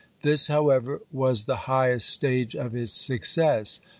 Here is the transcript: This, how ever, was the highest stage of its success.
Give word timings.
This, 0.23 0.47
how 0.47 0.69
ever, 0.69 1.01
was 1.11 1.45
the 1.45 1.55
highest 1.69 2.09
stage 2.09 2.55
of 2.55 2.75
its 2.75 2.97
success. 2.99 3.81